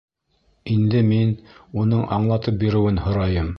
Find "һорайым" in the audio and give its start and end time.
3.07-3.49